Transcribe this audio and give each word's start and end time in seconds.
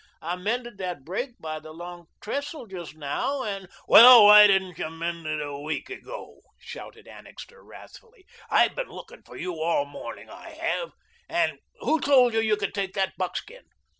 "I 0.19 0.35
mended 0.35 0.79
that 0.79 1.05
break 1.05 1.37
by 1.39 1.59
the 1.59 1.71
Long 1.71 2.07
Trestle 2.21 2.65
just 2.65 2.95
now 2.95 3.43
and 3.43 3.69
"Well, 3.87 4.23
why 4.23 4.47
didn't 4.47 4.79
you 4.79 4.89
mend 4.89 5.27
it 5.27 5.39
a 5.39 5.59
week 5.59 5.91
ago?" 5.91 6.41
shouted 6.57 7.07
Annixter 7.07 7.63
wrathfully. 7.63 8.25
"I've 8.49 8.73
been 8.73 8.89
looking 8.89 9.21
for 9.21 9.37
you 9.37 9.59
all 9.61 9.85
the 9.85 9.91
morning, 9.91 10.27
I 10.27 10.53
have, 10.53 10.93
and 11.29 11.59
who 11.81 11.99
told 11.99 12.33
you 12.33 12.39
you 12.39 12.57
could 12.57 12.73
take 12.73 12.95
that 12.95 13.15
buckskin? 13.15 13.65